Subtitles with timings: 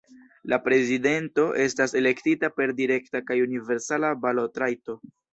[0.51, 4.97] La prezidento estas elektita per direkta kaj universala balotrajto.